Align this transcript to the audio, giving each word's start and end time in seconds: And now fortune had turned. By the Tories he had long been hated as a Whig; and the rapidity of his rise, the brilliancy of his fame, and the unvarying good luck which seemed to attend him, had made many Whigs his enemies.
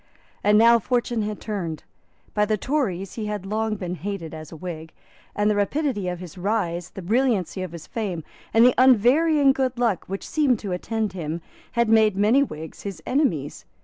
And 0.43 0.57
now 0.57 0.79
fortune 0.79 1.21
had 1.21 1.39
turned. 1.39 1.83
By 2.33 2.45
the 2.45 2.57
Tories 2.57 3.13
he 3.13 3.27
had 3.27 3.45
long 3.45 3.75
been 3.75 3.93
hated 3.93 4.33
as 4.33 4.51
a 4.51 4.55
Whig; 4.55 4.93
and 5.35 5.47
the 5.47 5.55
rapidity 5.55 6.07
of 6.07 6.17
his 6.17 6.39
rise, 6.39 6.89
the 6.89 7.03
brilliancy 7.03 7.61
of 7.61 7.71
his 7.71 7.85
fame, 7.85 8.23
and 8.51 8.65
the 8.65 8.73
unvarying 8.79 9.51
good 9.51 9.77
luck 9.77 10.05
which 10.07 10.27
seemed 10.27 10.57
to 10.57 10.71
attend 10.71 11.13
him, 11.13 11.39
had 11.73 11.87
made 11.87 12.17
many 12.17 12.41
Whigs 12.41 12.81
his 12.81 13.03
enemies. 13.05 13.63